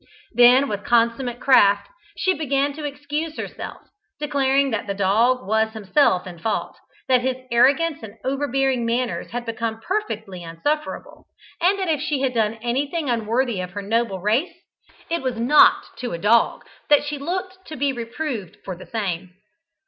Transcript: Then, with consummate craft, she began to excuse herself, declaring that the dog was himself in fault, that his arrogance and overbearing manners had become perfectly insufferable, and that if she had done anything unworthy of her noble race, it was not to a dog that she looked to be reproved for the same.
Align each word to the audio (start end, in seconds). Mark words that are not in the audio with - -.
Then, 0.31 0.67
with 0.67 0.83
consummate 0.83 1.39
craft, 1.39 1.87
she 2.17 2.33
began 2.33 2.73
to 2.73 2.83
excuse 2.85 3.37
herself, 3.37 3.83
declaring 4.19 4.71
that 4.71 4.87
the 4.87 4.95
dog 4.95 5.45
was 5.45 5.73
himself 5.73 6.25
in 6.25 6.39
fault, 6.39 6.75
that 7.07 7.21
his 7.21 7.35
arrogance 7.51 8.01
and 8.01 8.15
overbearing 8.25 8.83
manners 8.83 9.29
had 9.29 9.45
become 9.45 9.79
perfectly 9.79 10.41
insufferable, 10.41 11.27
and 11.61 11.77
that 11.77 11.87
if 11.87 12.01
she 12.01 12.21
had 12.21 12.33
done 12.33 12.55
anything 12.63 13.11
unworthy 13.11 13.61
of 13.61 13.73
her 13.73 13.83
noble 13.83 14.19
race, 14.19 14.55
it 15.07 15.21
was 15.21 15.37
not 15.37 15.83
to 15.97 16.13
a 16.13 16.17
dog 16.17 16.65
that 16.89 17.03
she 17.03 17.19
looked 17.19 17.67
to 17.67 17.75
be 17.75 17.93
reproved 17.93 18.57
for 18.65 18.75
the 18.75 18.87
same. 18.87 19.35